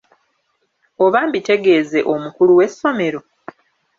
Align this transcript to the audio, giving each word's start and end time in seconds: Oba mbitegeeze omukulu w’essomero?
Oba 1.03 1.19
mbitegeeze 1.27 1.99
omukulu 2.13 2.51
w’essomero? 2.59 3.19